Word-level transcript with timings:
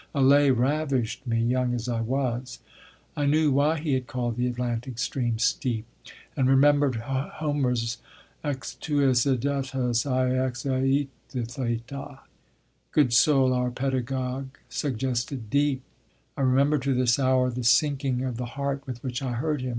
Allay 0.15 0.49
ravished 0.49 1.27
me, 1.27 1.39
young 1.41 1.75
as 1.75 1.87
I 1.87 2.01
was. 2.01 2.57
I 3.15 3.27
knew 3.27 3.51
why 3.51 3.77
he 3.79 3.93
had 3.93 4.07
called 4.07 4.35
the 4.35 4.47
Atlantic 4.47 4.97
stream 4.97 5.37
steep, 5.37 5.85
and 6.35 6.49
remembered 6.49 6.95
Homer's 6.95 7.99
"Στυγὸς 8.43 9.37
ὔδατος 9.37 11.05
αἰπὰ 11.05 11.07
ῥέεθρα." 11.35 12.19
Good 12.91 13.13
soul, 13.13 13.53
our 13.53 13.69
pedagogue 13.69 14.49
suggested 14.69 15.51
deep! 15.51 15.83
I 16.35 16.41
remember 16.41 16.79
to 16.79 16.95
this 16.95 17.19
hour 17.19 17.51
the 17.51 17.63
sinking 17.63 18.23
of 18.23 18.37
the 18.37 18.45
heart 18.57 18.81
with 18.87 19.03
which 19.03 19.21
I 19.21 19.33
heard 19.33 19.61
him. 19.61 19.69